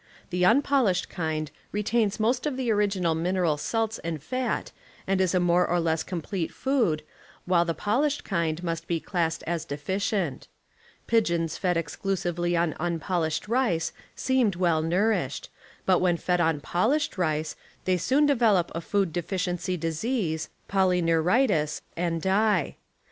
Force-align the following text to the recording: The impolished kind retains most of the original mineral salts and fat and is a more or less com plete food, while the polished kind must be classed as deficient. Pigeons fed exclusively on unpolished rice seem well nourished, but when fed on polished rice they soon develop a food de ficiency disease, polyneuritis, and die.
The 0.31 0.43
impolished 0.45 1.09
kind 1.09 1.51
retains 1.71 2.19
most 2.19 2.47
of 2.47 2.57
the 2.57 2.71
original 2.71 3.13
mineral 3.13 3.55
salts 3.55 3.99
and 3.99 4.19
fat 4.19 4.71
and 5.05 5.21
is 5.21 5.35
a 5.35 5.39
more 5.39 5.67
or 5.69 5.79
less 5.79 6.01
com 6.01 6.23
plete 6.23 6.49
food, 6.49 7.03
while 7.45 7.65
the 7.65 7.75
polished 7.75 8.23
kind 8.23 8.63
must 8.63 8.87
be 8.87 8.99
classed 8.99 9.43
as 9.45 9.63
deficient. 9.63 10.47
Pigeons 11.05 11.55
fed 11.55 11.77
exclusively 11.77 12.57
on 12.57 12.73
unpolished 12.79 13.47
rice 13.47 13.93
seem 14.15 14.51
well 14.57 14.81
nourished, 14.81 15.51
but 15.85 15.99
when 15.99 16.17
fed 16.17 16.41
on 16.41 16.61
polished 16.61 17.15
rice 17.19 17.55
they 17.85 17.97
soon 17.97 18.25
develop 18.25 18.71
a 18.73 18.81
food 18.81 19.13
de 19.13 19.21
ficiency 19.21 19.79
disease, 19.79 20.49
polyneuritis, 20.67 21.81
and 21.95 22.23
die. 22.23 22.75